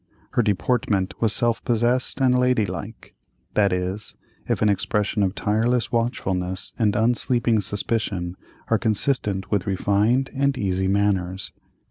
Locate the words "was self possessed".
1.21-2.19